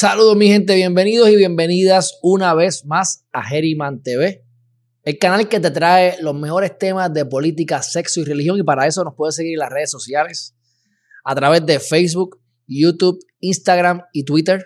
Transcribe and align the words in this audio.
Saludos 0.00 0.36
mi 0.36 0.46
gente, 0.46 0.76
bienvenidos 0.76 1.28
y 1.28 1.34
bienvenidas 1.34 2.20
una 2.22 2.54
vez 2.54 2.84
más 2.84 3.24
a 3.32 3.42
Geriman 3.42 4.00
TV, 4.00 4.44
el 5.02 5.18
canal 5.18 5.48
que 5.48 5.58
te 5.58 5.72
trae 5.72 6.22
los 6.22 6.36
mejores 6.36 6.78
temas 6.78 7.12
de 7.12 7.26
política, 7.26 7.82
sexo 7.82 8.20
y 8.20 8.24
religión 8.24 8.56
y 8.60 8.62
para 8.62 8.86
eso 8.86 9.02
nos 9.02 9.16
puedes 9.16 9.34
seguir 9.34 9.54
en 9.54 9.58
las 9.58 9.70
redes 9.70 9.90
sociales 9.90 10.54
a 11.24 11.34
través 11.34 11.66
de 11.66 11.80
Facebook, 11.80 12.40
YouTube, 12.68 13.18
Instagram 13.40 14.02
y 14.12 14.24
Twitter. 14.24 14.64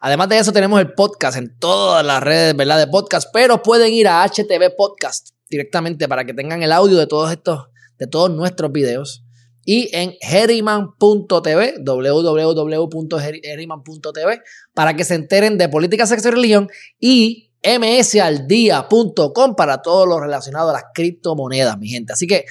Además 0.00 0.30
de 0.30 0.38
eso 0.38 0.50
tenemos 0.50 0.80
el 0.80 0.94
podcast 0.94 1.36
en 1.36 1.58
todas 1.58 2.02
las 2.02 2.22
redes 2.22 2.56
¿verdad? 2.56 2.78
de 2.78 2.86
podcast, 2.86 3.28
pero 3.34 3.62
pueden 3.62 3.92
ir 3.92 4.08
a 4.08 4.24
HTV 4.26 4.74
Podcast 4.78 5.28
directamente 5.50 6.08
para 6.08 6.24
que 6.24 6.32
tengan 6.32 6.62
el 6.62 6.72
audio 6.72 6.96
de 6.96 7.06
todos 7.06 7.30
estos, 7.30 7.66
de 7.98 8.06
todos 8.06 8.30
nuestros 8.30 8.72
videos 8.72 9.23
y 9.64 9.88
en 9.96 10.14
Herriman.tv, 10.20 11.76
www.herriman.tv, 11.84 14.42
para 14.74 14.94
que 14.94 15.04
se 15.04 15.14
enteren 15.14 15.56
de 15.58 15.68
política, 15.68 16.06
sexo 16.06 16.28
y 16.28 16.32
religión, 16.32 16.68
y 16.98 17.52
msaldía.com 17.62 19.54
para 19.56 19.82
todo 19.82 20.06
lo 20.06 20.18
relacionado 20.20 20.70
a 20.70 20.74
las 20.74 20.84
criptomonedas, 20.94 21.78
mi 21.78 21.88
gente. 21.88 22.12
Así 22.12 22.26
que, 22.26 22.44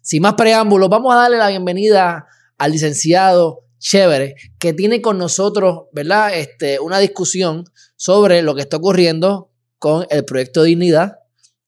sin 0.00 0.22
más 0.22 0.34
preámbulos, 0.34 0.88
vamos 0.88 1.12
a 1.12 1.18
darle 1.18 1.38
la 1.38 1.48
bienvenida 1.48 2.26
al 2.56 2.72
licenciado 2.72 3.64
Chévere, 3.78 4.36
que 4.58 4.72
tiene 4.74 5.00
con 5.00 5.16
nosotros, 5.16 5.84
¿verdad? 5.92 6.34
Este, 6.34 6.80
una 6.80 6.98
discusión 6.98 7.64
sobre 7.96 8.42
lo 8.42 8.54
que 8.54 8.60
está 8.60 8.76
ocurriendo 8.76 9.50
con 9.78 10.06
el 10.10 10.26
proyecto 10.26 10.62
Dignidad 10.62 11.20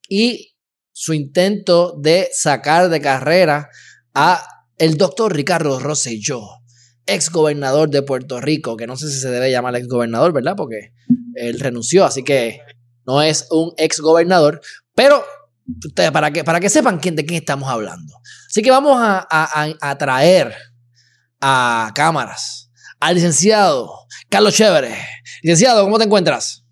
y 0.09 0.55
su 0.92 1.14
intento 1.14 1.97
de 1.98 2.28
sacar 2.33 2.91
de 2.91 3.00
carrera 3.00 3.70
a 4.14 4.47
el 4.78 4.97
doctor 4.97 5.34
Ricardo 5.34 5.78
Rosselló, 5.78 6.42
ex 7.06 7.31
gobernador 7.31 7.91
de 7.91 8.03
Puerto 8.03 8.41
Rico, 8.41 8.77
que 8.77 8.87
no 8.87 8.97
sé 8.97 9.11
si 9.11 9.19
se 9.19 9.31
debe 9.31 9.51
llamar 9.51 9.77
ex 9.77 9.89
gobernador, 9.89 10.33
¿verdad? 10.33 10.55
Porque 10.56 10.92
él 11.34 11.61
renunció, 11.61 12.05
así 12.05 12.23
que 12.23 12.61
no 13.06 13.23
es 13.23 13.47
un 13.50 13.73
ex 13.77 14.00
gobernador, 14.00 14.61
pero 14.95 15.25
para 16.12 16.31
que, 16.31 16.45
para 16.45 16.61
que 16.61 16.69
sepan 16.69 16.98
quién, 16.98 17.17
de 17.17 17.25
quién 17.25 17.41
estamos 17.41 17.69
hablando. 17.69 18.15
Así 18.48 18.62
que 18.62 18.70
vamos 18.70 18.97
a, 18.98 19.27
a 19.31 19.98
traer 19.98 20.55
a 21.41 21.91
cámaras 21.95 22.70
al 23.03 23.17
licenciado 23.17 24.06
Carlos 24.28 24.55
Chévere. 24.55 24.95
Licenciado, 25.43 25.83
¿cómo 25.84 25.98
te 25.98 26.05
encuentras? 26.05 26.65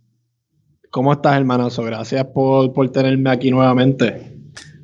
¿Cómo 0.91 1.13
estás, 1.13 1.37
hermanazo? 1.37 1.83
Gracias 1.83 2.25
por, 2.33 2.73
por 2.73 2.91
tenerme 2.91 3.31
aquí 3.31 3.51
nuevamente. 3.51 4.30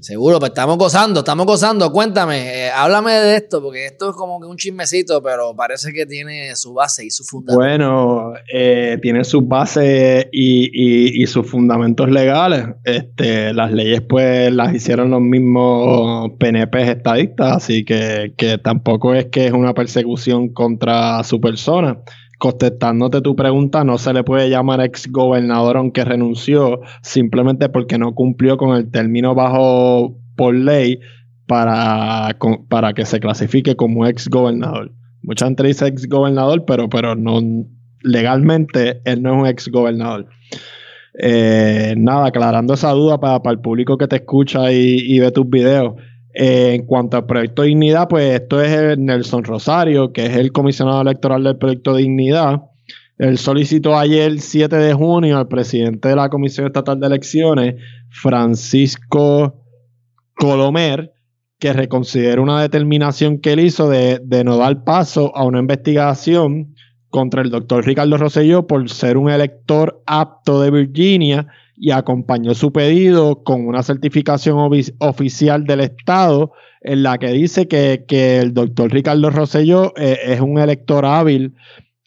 Seguro, 0.07 0.39
pues 0.39 0.51
estamos 0.51 0.79
gozando, 0.79 1.19
estamos 1.19 1.47
gozando. 1.47 1.91
Cuéntame, 1.91 2.67
eh, 2.67 2.71
háblame 2.71 3.11
de 3.11 3.35
esto, 3.39 3.61
porque 3.61 3.87
esto 3.87 4.11
es 4.11 4.15
como 4.15 4.41
que 4.41 4.47
un 4.47 4.57
chismecito, 4.57 5.21
pero 5.21 5.57
parece 5.57 5.93
que 5.93 6.07
tiene 6.07 6.55
su 6.55 6.75
base 6.75 7.05
y 7.05 7.11
su 7.11 7.25
fundamento. 7.25 7.59
Bueno, 7.61 8.34
eh, 8.55 9.01
tiene 9.03 9.25
su 9.25 9.41
base 9.41 10.29
y, 10.31 11.27
sus 11.27 11.51
fundamentos 11.51 12.09
legales. 12.09 12.69
Este, 12.84 13.53
las 13.53 13.73
leyes, 13.73 14.01
pues, 14.09 14.53
las 14.53 14.73
hicieron 14.77 15.11
los 15.11 15.21
mismos 15.21 16.31
PNP 16.39 16.89
estadistas, 16.89 17.57
así 17.57 17.84
que, 17.84 18.33
que 18.37 18.59
tampoco 18.59 19.12
es 19.12 19.27
que 19.27 19.47
es 19.47 19.53
una 19.53 19.75
persecución 19.75 20.50
contra 20.50 21.25
su 21.25 21.41
persona 21.41 21.99
contestándote 22.38 23.20
tu 23.22 23.34
pregunta, 23.34 23.84
no 23.84 23.98
se 23.98 24.12
le 24.12 24.24
puede 24.24 24.50
llamar 24.50 24.80
ex 24.80 25.10
gobernador 25.10 25.76
aunque 25.76 26.04
renunció, 26.04 26.80
simplemente 27.02 27.69
porque 27.69 27.98
no 27.98 28.14
cumplió 28.14 28.56
con 28.56 28.76
el 28.76 28.91
término 28.91 29.34
bajo 29.34 30.19
por 30.36 30.54
ley 30.54 31.00
para, 31.47 32.36
para 32.69 32.92
que 32.92 33.06
se 33.06 33.20
clasifique 33.20 33.76
como 33.76 34.06
ex 34.06 34.28
gobernador. 34.28 34.92
Mucha 35.22 35.47
gente 35.47 35.66
dice 35.66 35.86
ex 35.86 36.08
gobernador, 36.08 36.64
pero, 36.66 36.88
pero 36.88 37.14
no 37.14 37.41
legalmente 38.02 39.00
él 39.04 39.22
no 39.22 39.34
es 39.34 39.41
un 39.42 39.47
ex 39.47 39.68
gobernador. 39.68 40.28
Eh, 41.18 41.94
nada, 41.97 42.26
aclarando 42.26 42.74
esa 42.74 42.91
duda 42.91 43.18
para, 43.18 43.41
el 43.50 43.60
público 43.60 43.97
que 43.97 44.06
te 44.06 44.16
escucha 44.16 44.70
y, 44.72 44.98
y 44.98 45.18
ve 45.18 45.30
tus 45.30 45.48
videos. 45.48 45.94
En 46.38 46.84
cuanto 46.84 47.16
al 47.16 47.24
proyecto 47.24 47.62
Dignidad, 47.62 48.08
pues 48.08 48.34
esto 48.38 48.60
es 48.60 48.98
Nelson 48.98 49.42
Rosario, 49.42 50.12
que 50.12 50.26
es 50.26 50.36
el 50.36 50.52
comisionado 50.52 51.00
electoral 51.00 51.42
del 51.42 51.56
proyecto 51.56 51.97
Dignidad. 51.97 52.60
Él 53.16 53.38
solicitó 53.38 53.97
ayer, 53.97 54.38
7 54.38 54.76
de 54.76 54.92
junio, 54.92 55.38
al 55.38 55.48
presidente 55.48 56.10
de 56.10 56.16
la 56.16 56.28
Comisión 56.28 56.66
Estatal 56.66 57.00
de 57.00 57.06
Elecciones, 57.06 57.76
Francisco 58.10 59.64
Colomer, 60.34 61.10
que 61.58 61.72
reconsidere 61.72 62.38
una 62.38 62.60
determinación 62.60 63.38
que 63.38 63.54
él 63.54 63.60
hizo 63.60 63.88
de, 63.88 64.20
de 64.22 64.44
no 64.44 64.58
dar 64.58 64.84
paso 64.84 65.34
a 65.34 65.42
una 65.42 65.60
investigación 65.60 66.74
contra 67.08 67.41
el 67.41 67.48
doctor 67.48 67.86
Ricardo 67.86 68.18
Rosselló 68.18 68.66
por 68.66 68.91
ser 68.91 69.16
un 69.16 69.30
elector 69.30 70.03
apto 70.04 70.60
de 70.60 70.70
Virginia 70.70 71.47
y 71.76 71.91
acompañó 71.91 72.54
su 72.54 72.72
pedido 72.72 73.42
con 73.44 73.66
una 73.66 73.82
certificación 73.82 74.59
oficial 74.98 75.64
del 75.64 75.81
Estado 75.81 76.53
en 76.81 77.03
la 77.03 77.19
que 77.19 77.32
dice 77.32 77.69
que, 77.69 78.38
el 78.38 78.54
doctor 78.54 78.91
Ricardo 78.92 79.31
Rosselló 79.31 79.92
eh, 79.97 80.19
es 80.25 80.41
un 80.41 80.59
elector 80.59 81.04
hábil 81.04 81.54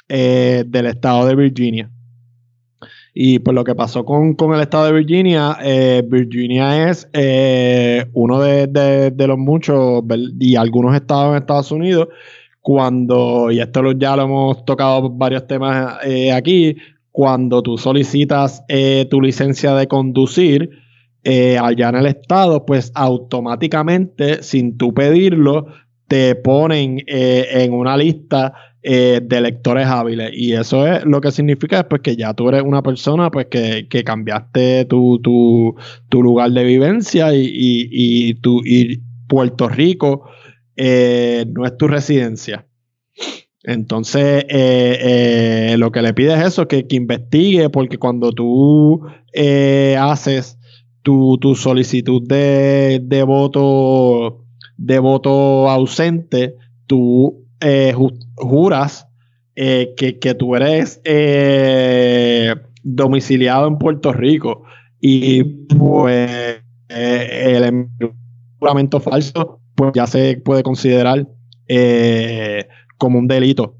eh, 0.07 0.63
del 0.65 0.87
Estado 0.87 1.27
de 1.27 1.35
Virginia. 1.35 1.91
Y 3.13 3.39
pues 3.39 3.53
lo 3.53 3.63
que 3.63 3.75
pasó 3.75 4.05
con, 4.05 4.35
el 4.53 4.61
Estado 4.61 4.85
de 4.85 4.93
Virginia, 4.93 5.57
eh, 5.61 6.03
Virginia 6.07 6.89
es 6.89 7.07
uno 8.13 8.39
de, 8.39 9.13
los 9.27 9.37
muchos 9.37 10.03
y 10.39 10.55
algunos 10.55 10.95
estados 10.95 11.31
en 11.31 11.41
Estados 11.41 11.71
Unidos 11.71 12.07
cuando, 12.61 13.51
y 13.51 13.59
esto 13.59 13.91
ya 13.93 14.15
lo 14.15 14.23
hemos 14.23 14.65
tocado 14.65 15.09
varios 15.09 15.47
temas 15.47 15.97
aquí, 16.33 16.77
cuando 17.19 17.61
tú 17.61 17.77
solicitas 17.77 18.63
eh, 18.69 19.05
tu 19.11 19.19
licencia 19.19 19.75
de 19.75 19.89
conducir 19.89 20.69
eh, 21.25 21.57
allá 21.61 21.89
en 21.89 21.95
el 21.97 22.05
estado, 22.05 22.65
pues 22.65 22.93
automáticamente, 22.95 24.41
sin 24.41 24.77
tú 24.77 24.93
pedirlo, 24.93 25.65
te 26.07 26.35
ponen 26.35 27.03
eh, 27.07 27.45
en 27.51 27.73
una 27.73 27.97
lista 27.97 28.53
de 28.81 29.27
electores 29.29 29.85
hábiles. 29.85 30.31
Y 30.33 30.53
eso 30.53 30.87
es 30.87 31.03
lo 31.03 31.19
que 31.19 31.31
significa 31.31 31.89
pues, 31.89 32.01
que 32.03 32.15
ya 32.15 32.33
tú 32.33 32.47
eres 32.47 32.61
una 32.61 32.81
persona 32.81 33.29
pues, 33.29 33.47
que, 33.47 34.03
cambiaste 34.05 34.85
tu, 34.85 35.75
lugar 36.09 36.51
de 36.51 36.63
vivencia 36.63 37.35
y, 37.35 37.41
y, 37.41 38.39
y 38.63 38.97
Puerto 39.27 39.67
Rico 39.67 40.23
no 40.77 41.65
es 41.65 41.77
tu 41.77 41.89
residencia. 41.89 42.68
Entonces, 43.69 44.45
eh, 44.49 45.73
eh, 45.73 45.75
lo 45.77 45.91
que 45.91 46.01
le 46.01 46.15
pide 46.15 46.33
es 46.33 46.43
eso, 46.43 46.67
que, 46.67 46.87
que 46.87 46.95
investigue, 46.95 47.69
porque 47.69 47.99
cuando 47.99 48.31
tú 48.31 49.05
eh, 49.31 49.95
haces 49.99 50.57
tu, 51.03 51.37
solicitud 51.55 52.27
de, 52.27 53.23
voto 53.27 54.43
de 54.75 54.97
voto 54.97 55.69
ausente, 55.69 56.55
tú 56.87 57.45
juras 58.35 59.07
que, 59.55 60.35
tú 60.39 60.55
eres 60.55 60.99
domiciliado 62.81 63.67
en 63.67 63.77
Puerto 63.77 64.13
Rico. 64.13 64.63
Y 64.99 65.43
pues 65.43 66.59
el 66.87 67.87
juramento 68.57 68.99
falso 68.99 69.61
pues 69.75 69.91
ya 69.93 70.07
se 70.07 70.37
puede 70.37 70.63
considerar 70.63 71.27
como 72.99 73.17
un 73.17 73.27
delito. 73.27 73.75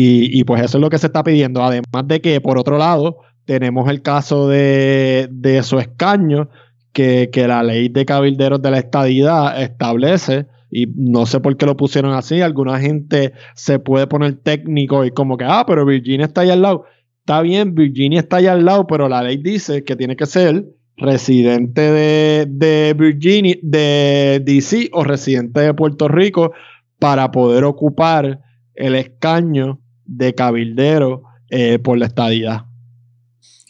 Y, 0.00 0.44
pues 0.44 0.62
eso 0.62 0.78
es 0.78 0.82
lo 0.82 0.90
que 0.90 0.98
se 0.98 1.06
está 1.06 1.24
pidiendo. 1.24 1.60
Además 1.62 2.06
de 2.06 2.20
que, 2.20 2.40
por 2.40 2.56
otro 2.56 2.78
lado, 2.78 3.18
tenemos 3.46 3.90
el 3.90 4.00
caso 4.00 4.48
de, 4.48 5.28
de 5.32 5.62
su 5.64 5.80
escaño, 5.80 6.48
que, 6.92 7.30
la 7.46 7.62
ley 7.62 7.88
de 7.88 8.04
cabilderos 8.04 8.60
de 8.62 8.70
la 8.70 8.78
estadidad 8.78 9.60
establece, 9.60 10.46
y 10.70 10.86
no 10.86 11.26
sé 11.26 11.40
por 11.40 11.56
qué 11.56 11.66
lo 11.66 11.76
pusieron 11.76 12.12
así, 12.12 12.40
alguna 12.40 12.78
gente 12.78 13.32
se 13.54 13.78
puede 13.78 14.06
poner 14.06 14.34
técnico 14.36 15.04
y 15.04 15.10
como 15.10 15.36
que, 15.36 15.44
ah, 15.44 15.64
pero 15.66 15.84
Virginia 15.86 16.26
está 16.26 16.42
ahí 16.42 16.50
al 16.50 16.62
lado. 16.62 16.84
Está 17.20 17.42
bien, 17.42 17.74
Virginia 17.74 18.20
está 18.20 18.36
ahí 18.36 18.46
al 18.46 18.64
lado, 18.64 18.86
pero 18.86 19.08
la 19.08 19.22
ley 19.22 19.36
dice 19.36 19.84
que 19.84 19.96
tiene 19.96 20.16
que 20.16 20.26
ser 20.26 20.64
residente 20.96 21.80
de, 21.80 22.46
de 22.48 22.94
Virginia, 22.94 23.56
de 23.62 24.42
DC 24.44 24.90
o 24.92 25.04
residente 25.04 25.60
de 25.60 25.74
Puerto 25.74 26.08
Rico 26.08 26.52
para 26.98 27.30
poder 27.30 27.64
ocupar 27.64 28.40
el 28.74 28.94
escaño 28.94 29.80
de 30.04 30.34
cabildero 30.34 31.22
eh, 31.50 31.78
por 31.78 31.98
la 31.98 32.06
estadidad. 32.06 32.62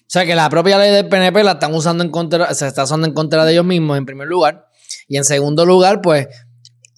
O 0.09 0.11
sea 0.11 0.25
que 0.25 0.35
la 0.35 0.49
propia 0.49 0.79
ley 0.79 0.91
del 0.91 1.09
PNP 1.09 1.45
la 1.45 1.53
están 1.53 1.75
usando 1.75 2.03
en 2.03 2.11
contra, 2.11 2.55
se 2.55 2.67
está 2.67 2.85
usando 2.85 3.07
en 3.07 3.13
contra 3.13 3.45
de 3.45 3.53
ellos 3.53 3.65
mismos 3.65 3.99
en 3.99 4.07
primer 4.07 4.27
lugar. 4.27 4.69
Y 5.07 5.19
en 5.19 5.25
segundo 5.25 5.67
lugar, 5.67 6.01
pues, 6.01 6.29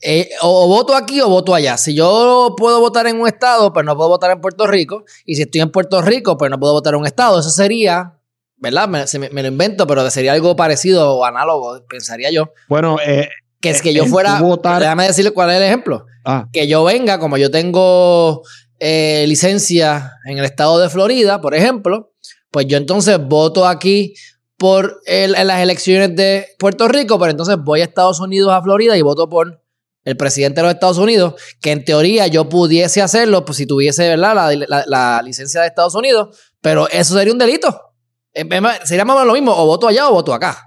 eh, 0.02 0.30
o, 0.42 0.68
voto 0.68 0.94
aquí 0.94 1.20
o 1.20 1.28
voto 1.28 1.54
allá. 1.54 1.76
Si 1.76 1.94
yo 1.94 2.54
puedo 2.56 2.80
votar 2.80 3.06
en 3.08 3.20
un 3.20 3.26
estado, 3.26 3.72
pues 3.72 3.84
no 3.84 3.96
puedo 3.96 4.10
votar 4.10 4.30
en 4.30 4.40
Puerto 4.40 4.66
Rico. 4.66 5.04
Y 5.24 5.34
si 5.34 5.42
estoy 5.42 5.60
en 5.60 5.70
Puerto 5.70 6.00
Rico, 6.02 6.38
pues 6.38 6.50
no 6.50 6.58
puedo 6.60 6.72
votar 6.72 6.94
en 6.94 7.00
un 7.00 7.06
estado. 7.06 7.40
Eso 7.40 7.50
sería, 7.50 8.14
¿verdad? 8.56 8.88
Me, 8.88 9.42
lo 9.42 9.48
invento, 9.48 9.86
pero 9.86 10.08
sería 10.10 10.32
algo 10.32 10.54
parecido 10.54 11.16
o 11.16 11.24
análogo, 11.24 11.84
pensaría 11.88 12.30
yo. 12.30 12.52
Bueno, 12.68 12.96
eh, 13.04 13.28
que 13.60 13.70
es 13.70 13.82
que 13.82 13.92
yo 13.92 14.06
fuera. 14.06 14.40
Votar... 14.40 14.80
Déjame 14.80 15.08
decirle 15.08 15.32
cuál 15.32 15.50
es 15.50 15.56
el 15.56 15.64
ejemplo. 15.64 16.06
Ah. 16.24 16.46
Que 16.52 16.68
yo 16.68 16.84
venga, 16.84 17.18
como 17.18 17.36
yo 17.36 17.50
tengo 17.50 18.42
eh, 18.78 19.24
licencia 19.28 20.12
en 20.24 20.38
el 20.38 20.44
estado 20.44 20.78
de 20.78 20.88
Florida, 20.88 21.40
por 21.40 21.54
ejemplo, 21.54 22.12
pues 22.50 22.66
yo 22.66 22.76
entonces 22.76 23.18
voto 23.18 23.66
aquí 23.66 24.14
por 24.56 25.00
en 25.06 25.32
las 25.32 25.60
elecciones 25.60 26.14
de 26.14 26.46
Puerto 26.58 26.86
Rico, 26.88 27.18
pero 27.18 27.30
entonces 27.30 27.56
voy 27.58 27.80
a 27.80 27.84
Estados 27.84 28.20
Unidos, 28.20 28.52
a 28.52 28.62
Florida 28.62 28.96
y 28.96 29.02
voto 29.02 29.28
por 29.28 29.62
el 30.04 30.16
presidente 30.16 30.60
de 30.60 30.66
los 30.66 30.74
Estados 30.74 30.98
Unidos, 30.98 31.34
que 31.60 31.72
en 31.72 31.84
teoría 31.84 32.26
yo 32.26 32.48
pudiese 32.48 33.02
hacerlo 33.02 33.44
pues, 33.44 33.58
si 33.58 33.66
tuviese 33.66 34.08
¿verdad? 34.08 34.52
La, 34.86 35.22
licencia 35.22 35.60
de 35.60 35.68
Estados 35.68 35.94
Unidos, 35.94 36.38
pero 36.60 36.88
eso 36.88 37.14
sería 37.14 37.32
un 37.32 37.38
delito. 37.38 37.80
Sería 38.84 39.04
más 39.04 39.16
o 39.16 39.20
menos 39.20 39.26
lo 39.26 39.32
mismo, 39.32 39.52
o 39.54 39.66
voto 39.66 39.88
allá 39.88 40.08
o 40.08 40.12
voto 40.12 40.32
acá. 40.32 40.62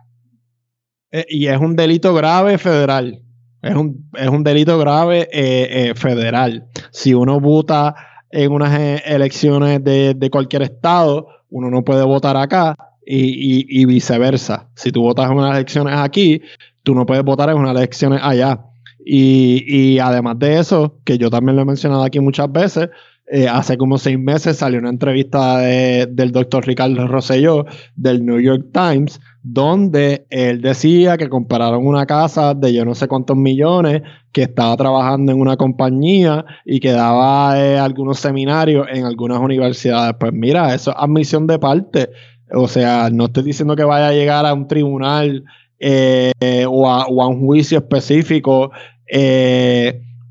Eh, 1.12 1.26
y 1.30 1.48
es 1.48 1.58
un 1.60 1.76
delito 1.76 2.14
grave 2.14 2.58
federal. 2.58 3.23
Es 3.63 3.75
un, 3.75 4.10
es 4.13 4.27
un 4.27 4.44
delito 4.44 4.77
grave 4.77 5.30
eh, 5.31 5.89
eh, 5.89 5.95
federal. 5.95 6.68
Si 6.92 7.13
uno 7.13 7.39
vota 7.39 7.95
en 8.30 8.51
unas 8.51 9.01
elecciones 9.06 9.83
de, 9.83 10.13
de 10.13 10.30
cualquier 10.30 10.62
estado, 10.63 11.27
uno 11.50 11.69
no 11.69 11.83
puede 11.83 12.04
votar 12.04 12.36
acá 12.38 12.75
y, 13.06 13.86
viceversa. 13.86 14.69
Si 14.75 14.92
tú 14.92 15.01
votas 15.01 15.30
en 15.30 15.38
unas 15.38 15.56
elecciones 15.56 15.95
aquí, 15.95 16.42
tú 16.83 16.95
no 16.95 17.06
puedes 17.06 17.24
votar 17.24 17.50
en 17.50 17.57
unas 17.57 17.75
elecciones 17.75 18.19
allá. 18.21 18.65
Y, 19.06 20.00
además 20.00 20.39
de 20.39 20.60
eso, 20.60 21.00
que 21.04 21.18
yo 21.18 21.30
también 21.30 21.56
lo 21.56 21.63
he 21.63 21.65
mencionado 21.65 22.04
aquí 22.04 22.19
muchas 22.19 22.51
veces, 22.51 22.89
eh, 23.28 23.48
hace 23.48 23.78
como 23.78 23.98
seis 23.98 24.20
meses 24.20 24.58
salió 24.58 24.80
una 24.80 24.90
entrevista 24.90 25.60
del 25.60 26.31
doctor 26.31 26.68
Ricardo 26.68 27.08
Rosselló 27.08 27.66
del 27.96 28.25
New 28.25 28.40
York 28.40 28.68
Times, 28.74 29.22
donde 29.44 30.25
él 30.30 30.62
decía 30.62 31.18
que 31.18 31.30
compararon 31.30 31.88
una 31.88 32.06
casa 32.06 32.54
de 32.54 32.74
yo 32.74 32.84
no 32.84 32.96
sé 32.96 33.08
cuántos 33.08 33.38
millones 33.38 34.02
que 34.34 34.44
estaba 34.44 34.75
trabajando 34.75 35.31
en 35.31 35.40
una 35.40 35.56
compañía 35.56 36.44
y 36.66 36.80
que 36.81 36.92
daba 36.92 37.58
eh, 37.60 37.80
algunos 37.80 38.20
seminarios 38.20 38.88
en 38.92 39.06
algunas 39.06 39.40
universidades. 39.40 40.16
Pues 40.20 40.34
mira, 40.34 40.74
eso 40.74 40.92
es 40.92 40.98
admisión 41.00 41.48
de 41.48 41.60
parte. 41.60 42.10
O 42.52 42.68
sea, 42.68 43.10
no 43.10 43.25
estoy 43.25 43.44
diciendo 43.44 43.75
que 43.75 43.84
vaya 43.84 44.10
a 44.10 44.14
llegar 44.14 44.46
a 44.46 44.54
un 44.54 44.68
tribunal 44.68 45.46
eh, 45.80 46.66
o, 46.68 46.90
a, 46.90 47.28
un 47.28 47.46
juicio 47.46 47.78
específico, 47.78 48.72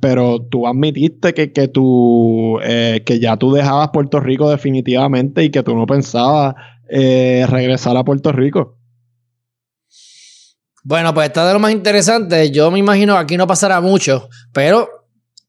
pero 0.02 0.40
tú 0.50 0.66
admitiste 0.66 1.32
que, 1.32 1.52
que, 1.52 1.68
tú, 1.68 2.58
que 2.60 3.18
ya 3.20 3.36
tú 3.36 3.52
dejabas 3.52 3.90
Puerto 3.92 4.18
Rico 4.18 4.50
definitivamente 4.50 5.44
y 5.44 5.50
que 5.50 5.62
tú 5.62 5.76
no 5.76 5.86
pensabas 5.86 6.56
regresar 6.90 7.96
a 7.96 8.02
Puerto 8.02 8.32
Rico. 8.32 8.82
Bueno, 10.84 11.14
pues 11.14 11.28
está 11.28 11.46
de 11.46 11.52
lo 11.52 11.60
más 11.60 11.70
interesante. 11.70 12.50
Yo 12.50 12.70
me 12.70 12.78
imagino 12.80 13.14
que 13.14 13.20
aquí 13.20 13.36
no 13.36 13.46
pasará 13.46 13.80
mucho, 13.80 14.28
pero 14.52 14.88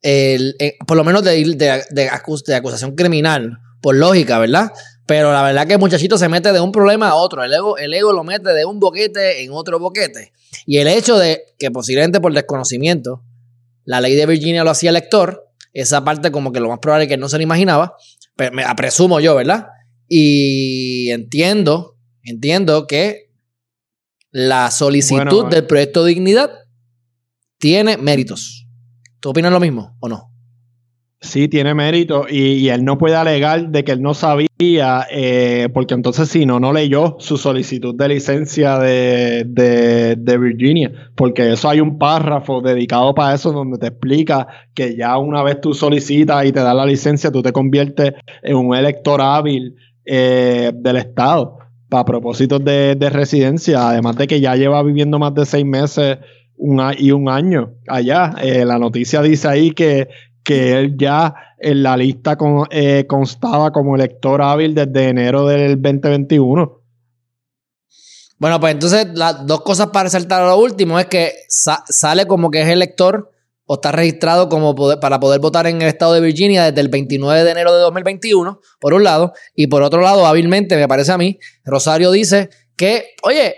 el, 0.03 0.55
eh, 0.59 0.77
por 0.85 0.95
lo 0.95 1.03
menos 1.03 1.23
de, 1.23 1.83
de, 1.89 2.09
acusación 2.09 2.95
criminal, 2.95 3.57
por 3.81 3.95
lógica, 3.95 4.37
¿verdad? 4.37 4.71
Pero 5.07 5.33
la 5.33 5.41
verdad 5.41 5.65
que 5.65 5.73
el 5.73 5.79
muchachito 5.79 6.17
se 6.17 6.29
mete 6.29 6.53
de 6.53 6.59
un 6.59 6.71
problema 6.71 7.09
a 7.09 7.15
otro. 7.15 7.43
El 7.43 7.51
ego, 7.51 7.77
el 7.77 7.93
ego 7.93 8.13
lo 8.13 8.23
mete 8.23 8.53
de 8.53 8.63
un 8.63 8.79
boquete 8.79 9.43
en 9.43 9.51
otro 9.51 9.79
boquete. 9.79 10.31
Y 10.67 10.77
el 10.77 10.87
hecho 10.87 11.17
de 11.17 11.41
que 11.57 11.71
posiblemente 11.71 12.21
por 12.21 12.31
desconocimiento 12.33 13.23
la 13.85 14.01
ley 14.01 14.15
de 14.15 14.25
Virginia 14.25 14.63
lo 14.63 14.71
hacía 14.71 14.89
el 14.89 14.95
lector, 14.95 15.49
esa 15.73 16.03
parte 16.03 16.31
como 16.31 16.51
que 16.51 16.59
lo 16.59 16.69
más 16.69 16.79
probable 16.79 17.05
es 17.05 17.09
que 17.09 17.17
no 17.17 17.29
se 17.29 17.37
lo 17.37 17.43
imaginaba, 17.43 17.95
pero 18.35 18.53
me 18.53 18.63
presumo 18.75 19.19
yo, 19.19 19.35
¿verdad? 19.35 19.67
Y 20.07 21.09
entiendo, 21.11 21.97
entiendo 22.23 22.87
que 22.87 23.31
la 24.31 24.71
solicitud 24.71 25.47
del 25.47 25.65
proyecto 25.65 26.05
Dignidad 26.05 26.51
tiene 27.59 27.97
méritos. 27.97 28.67
¿Tú 29.19 29.29
opinas 29.29 29.51
lo 29.51 29.59
mismo 29.59 29.95
o 29.99 30.09
no? 30.09 30.32
Sí, 31.23 31.47
tiene 31.47 31.73
mérito 31.73 32.25
y, 32.29 32.67
él 32.67 32.83
no 32.83 32.97
puede 32.97 33.15
alegar 33.15 33.69
de 33.69 33.85
que 33.85 33.93
él 33.93 34.01
no 34.01 34.13
sabía, 34.13 35.07
eh, 35.09 35.69
porque 35.73 35.93
entonces 35.93 36.27
si 36.27 36.45
no, 36.45 36.59
no 36.59 36.73
leyó 36.73 37.15
su 37.19 37.37
solicitud 37.37 37.95
de 37.95 38.09
licencia 38.09 38.77
de, 38.77 39.45
de, 39.45 40.37
Virginia, 40.37 40.91
porque 41.15 41.53
eso 41.53 41.69
hay 41.69 41.79
un 41.79 41.97
párrafo 41.97 42.61
dedicado 42.61 43.15
para 43.15 43.35
eso 43.35 43.53
donde 43.53 43.77
te 43.77 43.87
explica 43.87 44.47
que 44.73 44.97
ya 44.97 45.17
una 45.17 45.43
vez 45.43 45.61
tú 45.61 45.73
solicitas 45.73 46.45
y 46.45 46.51
te 46.51 46.59
da 46.59 46.73
la 46.73 46.85
licencia, 46.85 47.31
tú 47.31 47.41
te 47.41 47.53
conviertes 47.53 48.15
en 48.41 48.57
un 48.57 48.75
elector 48.75 49.21
hábil 49.21 49.77
eh, 50.05 50.73
del 50.75 50.97
Estado 50.97 51.57
para 51.87 52.03
propósitos 52.03 52.61
de, 52.65 53.09
residencia, 53.09 53.87
además 53.87 54.17
de 54.17 54.27
que 54.27 54.41
ya 54.41 54.57
lleva 54.57 54.83
viviendo 54.83 55.19
más 55.19 55.33
de 55.35 55.45
seis 55.45 55.65
meses 55.65 56.17
y 56.97 57.11
un 57.11 57.29
año 57.29 57.75
allá. 57.87 58.35
Eh, 58.41 58.65
la 58.65 58.77
noticia 58.77 59.21
dice 59.21 59.47
ahí 59.47 59.71
que, 59.71 60.09
que 60.43 60.77
él 60.77 60.97
ya 60.97 61.33
en 61.57 61.83
la 61.83 61.95
lista 61.97 62.37
eh, 62.69 63.05
constaba 63.07 63.71
como 63.71 63.95
elector 63.95 64.41
hábil 64.41 64.75
desde 64.75 65.09
enero 65.09 65.45
del 65.47 65.81
2021. 65.81 66.81
Bueno, 68.37 68.59
pues 68.59 68.73
entonces 68.73 69.07
las 69.13 69.45
dos 69.47 69.61
cosas 69.61 69.87
para 69.87 70.03
resaltar 70.03 70.43
lo 70.43 70.57
último 70.57 70.99
es 70.99 71.05
que 71.05 71.31
sale 71.47 72.27
como 72.27 72.51
que 72.51 72.61
es 72.61 72.67
elector 72.67 73.31
o 73.65 73.75
está 73.75 73.93
registrado 73.93 74.49
como 74.49 74.75
para 74.99 75.19
poder 75.19 75.39
votar 75.39 75.67
en 75.67 75.81
el 75.81 75.87
estado 75.87 76.13
de 76.13 76.19
Virginia 76.19 76.65
desde 76.65 76.81
el 76.81 76.89
29 76.89 77.43
de 77.43 77.51
enero 77.51 77.73
de 77.73 77.79
2021, 77.79 78.59
por 78.79 78.93
un 78.93 79.03
lado, 79.05 79.33
y 79.55 79.67
por 79.67 79.83
otro 79.83 80.01
lado, 80.01 80.25
hábilmente, 80.25 80.75
me 80.75 80.87
parece 80.87 81.13
a 81.13 81.17
mí, 81.17 81.39
Rosario 81.63 82.11
dice 82.11 82.49
que, 82.75 83.11
oye, 83.23 83.55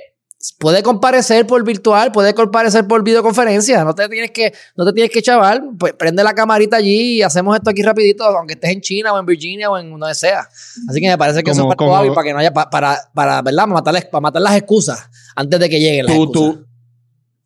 puede 0.60 0.84
comparecer 0.84 1.48
por 1.48 1.64
virtual, 1.64 2.12
puede 2.12 2.34
comparecer 2.34 2.88
por 2.88 3.04
videoconferencia, 3.04 3.84
no 3.84 3.96
te 3.96 4.08
tienes 4.10 4.32
que, 4.32 4.54
no 4.76 4.86
te 4.86 4.94
tienes 4.94 5.12
que 5.12 5.22
chaval, 5.22 5.72
pues 5.78 5.94
prende 5.94 6.24
la 6.24 6.34
camarita 6.34 6.78
allí 6.78 7.18
y 7.18 7.22
hacemos 7.22 7.56
esto 7.56 7.70
aquí 7.70 7.82
rapidito, 7.82 8.24
aunque 8.24 8.54
estés 8.54 8.72
en 8.72 8.82
China 8.82 9.14
o 9.14 9.20
en 9.20 9.26
Virginia 9.26 9.70
o 9.70 9.78
en 9.78 9.90
donde 9.90 10.14
sea. 10.16 10.48
Así 10.90 11.02
que 11.02 11.08
me 11.08 11.18
parece 11.18 11.44
que 11.44 11.52
eso 11.52 11.70
es 11.70 11.76
para, 11.76 12.14
para 12.14 12.24
que 12.24 12.34
no 12.34 12.40
haya, 12.40 12.54
para, 12.54 12.98
para, 13.14 13.42
¿verdad? 13.42 13.68
Matar, 13.68 14.10
para 14.10 14.22
matar 14.22 14.42
las 14.42 14.56
excusas 14.56 15.10
antes 15.36 15.60
de 15.60 15.70
que 15.70 15.80
lleguen 15.80 16.06
las 16.06 16.16
excusas. 16.16 16.56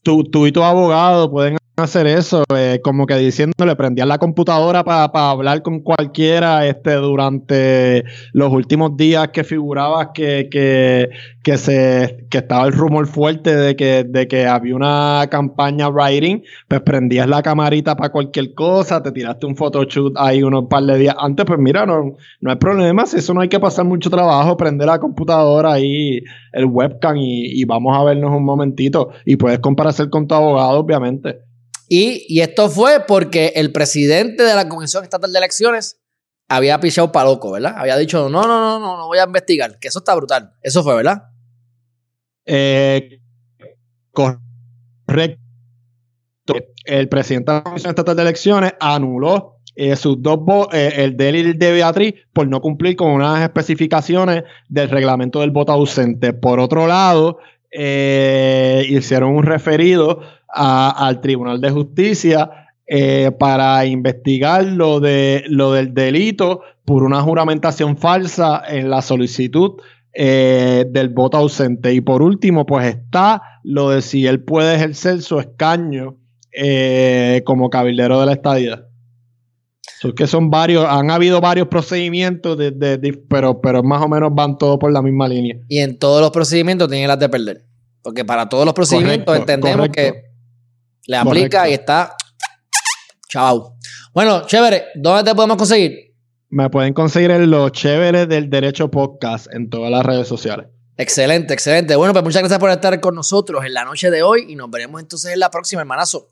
Tú, 0.01 0.23
tú, 0.23 0.47
y 0.47 0.51
tu 0.51 0.63
abogado 0.63 1.29
pueden 1.29 1.57
hacer 1.83 2.07
eso, 2.07 2.43
eh, 2.55 2.79
como 2.83 3.05
que 3.05 3.15
diciéndole, 3.15 3.75
prendían 3.75 4.07
la 4.07 4.17
computadora 4.17 4.83
para 4.83 5.29
hablar 5.29 5.61
con 5.61 5.81
cualquiera 5.81 6.65
este, 6.67 6.93
durante 6.95 8.03
los 8.33 8.51
últimos 8.51 8.95
días 8.97 9.29
que 9.29 9.43
figurabas 9.43 10.09
que, 10.13 10.47
que, 10.49 11.09
que, 11.43 11.57
se, 11.57 12.27
que 12.29 12.39
estaba 12.39 12.65
el 12.67 12.73
rumor 12.73 13.07
fuerte 13.07 13.55
de 13.55 13.75
que, 13.75 14.03
de 14.03 14.27
que 14.27 14.45
había 14.45 14.75
una 14.75 15.27
campaña 15.29 15.89
writing, 15.89 16.41
pues 16.67 16.81
prendías 16.81 17.27
la 17.27 17.41
camarita 17.41 17.95
para 17.95 18.11
cualquier 18.11 18.53
cosa, 18.53 19.01
te 19.03 19.11
tiraste 19.11 19.45
un 19.45 19.55
photoshoot 19.55 20.13
ahí 20.17 20.43
unos 20.43 20.65
par 20.69 20.83
de 20.83 20.97
días 20.97 21.15
antes, 21.19 21.45
pues 21.45 21.59
mira, 21.59 21.85
no, 21.85 22.15
no 22.41 22.51
hay 22.51 22.57
problema, 22.57 23.05
si 23.05 23.17
eso 23.17 23.33
no 23.33 23.41
hay 23.41 23.49
que 23.49 23.59
pasar 23.59 23.85
mucho 23.85 24.09
trabajo, 24.09 24.57
prender 24.57 24.87
la 24.87 24.99
computadora 24.99 25.73
ahí, 25.73 26.21
el 26.53 26.65
webcam 26.65 27.17
y, 27.17 27.61
y 27.61 27.65
vamos 27.65 27.97
a 27.97 28.03
vernos 28.03 28.31
un 28.31 28.45
momentito 28.45 29.09
y 29.25 29.35
puedes 29.35 29.59
comparecer 29.59 30.09
con 30.09 30.27
tu 30.27 30.35
abogado, 30.35 30.79
obviamente. 30.79 31.48
Y, 31.89 32.39
esto 32.39 32.69
fue 32.69 33.03
porque 33.07 33.53
el 33.55 33.71
presidente 33.71 34.43
de 34.43 34.53
la 34.53 34.69
Comisión 34.69 35.03
Estatal 35.03 35.31
de 35.33 35.39
Elecciones 35.39 35.99
había 36.47 36.79
pichado 36.79 37.11
para 37.11 37.29
loco, 37.29 37.51
¿verdad? 37.51 37.73
Había 37.75 37.97
dicho, 37.97 38.29
no, 38.29 38.43
no, 38.43 38.59
no, 38.59 38.79
no, 38.79 38.97
no 38.97 39.07
voy 39.07 39.17
a 39.17 39.23
investigar, 39.23 39.79
que 39.79 39.87
eso 39.87 39.99
está 39.99 40.15
brutal. 40.15 40.53
Eso 40.61 40.83
fue, 40.83 40.95
¿verdad? 40.95 41.23
Eh, 42.45 43.19
correcto. 44.11 45.39
El 46.85 47.09
presidente 47.09 47.51
de 47.51 47.57
la 47.57 47.63
Comisión 47.63 47.89
Estatal 47.89 48.15
de 48.15 48.21
Elecciones 48.21 48.73
anuló 48.79 49.59
eh, 49.75 49.95
sus 49.95 50.21
dos 50.21 50.39
eh, 50.73 50.93
el 50.97 51.15
de 51.15 51.31
y 51.31 51.39
el 51.39 51.57
de 51.57 51.71
Beatriz, 51.71 52.13
por 52.33 52.47
no 52.47 52.61
cumplir 52.61 52.95
con 52.95 53.11
unas 53.11 53.41
especificaciones 53.41 54.43
del 54.67 54.89
reglamento 54.89 55.39
del 55.39 55.51
voto 55.51 55.71
ausente. 55.71 56.33
Por 56.33 56.59
otro 56.59 56.85
lado, 56.85 57.39
hicieron 57.71 59.35
un 59.35 59.43
referido 59.43 60.21
al 60.47 61.21
Tribunal 61.21 61.61
de 61.61 61.69
Justicia 61.69 62.49
eh, 62.91 63.29
para 63.37 63.85
investigar 63.85 64.65
lo, 64.65 64.99
de, 64.99 65.43
lo 65.47 65.73
del 65.73 65.93
delito 65.93 66.61
por 66.85 67.03
una 67.03 67.21
juramentación 67.21 67.97
falsa 67.97 68.63
en 68.67 68.89
la 68.89 69.03
solicitud 69.03 69.73
eh, 70.11 70.85
del 70.89 71.09
voto 71.09 71.37
ausente. 71.37 71.93
Y 71.93 72.01
por 72.01 72.23
último, 72.23 72.65
pues 72.65 72.87
está 72.87 73.43
lo 73.63 73.91
de 73.91 74.01
si 74.01 74.25
él 74.25 74.41
puede 74.41 74.75
ejercer 74.75 75.21
su 75.21 75.39
escaño 75.39 76.15
eh, 76.51 77.43
como 77.45 77.69
cabildero 77.69 78.19
de 78.19 78.25
la 78.25 78.33
estadía. 78.33 78.88
Es 80.01 80.13
que 80.13 80.27
son 80.27 80.49
varios, 80.49 80.85
han 80.85 81.11
habido 81.11 81.41
varios 81.41 81.67
procedimientos, 81.67 82.57
de, 82.57 83.23
pero, 83.29 83.59
pero 83.59 83.83
más 83.83 84.01
o 84.01 84.07
menos 84.07 84.33
van 84.33 84.57
todos 84.57 84.77
por 84.79 84.91
la 84.91 85.01
misma 85.01 85.27
línea. 85.27 85.57
Y 85.67 85.79
en 85.79 85.99
todos 85.99 86.21
los 86.21 86.31
procedimientos 86.31 86.87
tienen 86.87 87.07
las 87.07 87.19
de 87.19 87.27
perder. 87.27 87.65
Porque 88.01 88.23
para 88.23 88.47
todos 88.47 88.65
los 88.65 88.73
procedimientos 88.73 89.35
entendemos 89.35 89.89
que 89.89 90.23
le 91.05 91.17
aplica 91.17 91.67
y 91.67 91.73
está. 91.73 92.15
Chao. 93.27 93.75
Bueno, 94.13 94.45
chévere, 94.45 94.85
¿dónde 94.95 95.23
te 95.23 95.35
podemos 95.35 95.57
conseguir? 95.57 96.15
Me 96.49 96.69
pueden 96.69 96.93
conseguir 96.93 97.31
en 97.31 97.51
los 97.51 97.71
chéveres 97.73 98.27
del 98.27 98.49
Derecho 98.49 98.89
Podcast 98.89 99.53
en 99.53 99.69
todas 99.69 99.91
las 99.91 100.05
redes 100.05 100.27
sociales. 100.27 100.67
Excelente, 100.97 101.53
excelente. 101.53 101.95
Bueno, 101.95 102.13
pues 102.13 102.23
muchas 102.23 102.41
gracias 102.41 102.59
por 102.59 102.69
estar 102.71 102.99
con 102.99 103.15
nosotros 103.15 103.63
en 103.65 103.73
la 103.73 103.85
noche 103.85 104.09
de 104.09 104.23
hoy 104.23 104.45
y 104.49 104.55
nos 104.55 104.69
veremos 104.69 104.99
entonces 105.01 105.33
en 105.33 105.39
la 105.39 105.51
próxima, 105.51 105.81
hermanazo. 105.81 106.29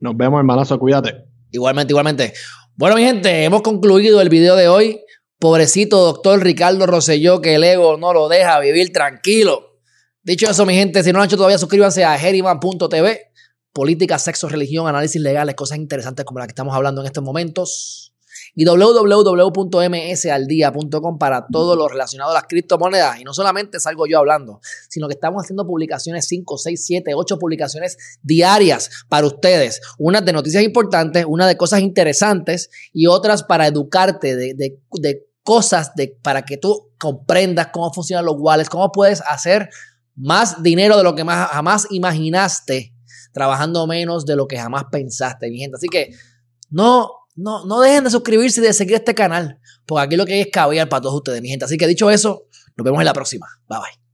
Nos 0.00 0.16
vemos, 0.16 0.38
hermanazo, 0.38 0.78
cuídate. 0.78 1.37
Igualmente, 1.50 1.92
igualmente. 1.92 2.34
Bueno, 2.74 2.96
mi 2.96 3.02
gente, 3.02 3.44
hemos 3.44 3.62
concluido 3.62 4.20
el 4.20 4.28
video 4.28 4.56
de 4.56 4.68
hoy. 4.68 5.00
Pobrecito 5.38 5.98
doctor 6.04 6.42
Ricardo 6.42 6.86
Rosselló, 6.86 7.40
que 7.40 7.54
el 7.54 7.64
ego 7.64 7.96
no 7.96 8.12
lo 8.12 8.28
deja 8.28 8.58
vivir 8.60 8.92
tranquilo. 8.92 9.80
Dicho 10.22 10.50
eso, 10.50 10.66
mi 10.66 10.74
gente, 10.74 11.02
si 11.02 11.10
no 11.10 11.18
lo 11.18 11.22
han 11.22 11.28
hecho 11.28 11.36
todavía, 11.36 11.58
suscríbanse 11.58 12.04
a 12.04 12.18
geriman.tv. 12.18 13.32
Política, 13.72 14.18
sexo, 14.18 14.48
religión, 14.48 14.88
análisis 14.88 15.20
legales, 15.20 15.54
cosas 15.54 15.78
interesantes 15.78 16.24
como 16.24 16.40
las 16.40 16.48
que 16.48 16.52
estamos 16.52 16.74
hablando 16.74 17.00
en 17.00 17.06
estos 17.06 17.22
momentos 17.22 18.12
y 18.54 18.64
www.msaldía.com 18.64 21.18
para 21.18 21.46
todo 21.46 21.76
lo 21.76 21.86
relacionado 21.88 22.30
a 22.30 22.34
las 22.34 22.44
criptomonedas. 22.48 23.20
Y 23.20 23.24
no 23.24 23.34
solamente 23.34 23.80
salgo 23.80 24.06
yo 24.06 24.18
hablando, 24.18 24.60
sino 24.88 25.08
que 25.08 25.14
estamos 25.14 25.42
haciendo 25.42 25.66
publicaciones 25.66 26.26
5, 26.26 26.58
6, 26.58 26.84
7, 26.84 27.14
8 27.14 27.38
publicaciones 27.38 27.96
diarias 28.22 28.90
para 29.08 29.26
ustedes. 29.26 29.80
Unas 29.98 30.24
de 30.24 30.32
noticias 30.32 30.62
importantes, 30.62 31.24
una 31.28 31.46
de 31.46 31.56
cosas 31.56 31.80
interesantes 31.80 32.70
y 32.92 33.06
otras 33.06 33.44
para 33.44 33.66
educarte 33.66 34.36
de, 34.36 34.78
cosas 35.42 35.94
de, 35.94 36.16
para 36.22 36.42
que 36.42 36.56
tú 36.56 36.90
comprendas 36.98 37.68
cómo 37.72 37.92
funcionan 37.92 38.26
los 38.26 38.36
wallets, 38.38 38.68
cómo 38.68 38.92
puedes 38.92 39.22
hacer 39.22 39.70
más 40.14 40.62
dinero 40.62 40.96
de 40.96 41.04
lo 41.04 41.14
que 41.14 41.24
más, 41.24 41.48
jamás 41.50 41.86
imaginaste, 41.90 42.92
trabajando 43.32 43.86
menos 43.86 44.26
de 44.26 44.36
lo 44.36 44.48
que 44.48 44.58
jamás 44.58 44.84
pensaste, 44.90 45.48
mi. 45.48 45.64
Así 45.64 45.88
que 45.88 46.10
no 46.70 47.17
no, 47.38 47.64
no 47.66 47.80
dejen 47.80 48.04
de 48.04 48.10
suscribirse 48.10 48.60
y 48.60 48.64
de 48.64 48.72
seguir 48.72 48.96
este 48.96 49.14
canal, 49.14 49.60
porque 49.86 50.04
aquí 50.04 50.16
lo 50.16 50.26
que 50.26 50.34
hay 50.34 50.40
es 50.40 50.48
caviar 50.52 50.88
para 50.88 51.02
todos 51.02 51.14
ustedes, 51.14 51.40
mi 51.40 51.48
gente. 51.48 51.64
Así 51.64 51.78
que 51.78 51.86
dicho 51.86 52.10
eso, 52.10 52.46
nos 52.76 52.84
vemos 52.84 53.00
en 53.00 53.06
la 53.06 53.12
próxima. 53.12 53.46
Bye 53.68 53.78
bye. 53.78 54.07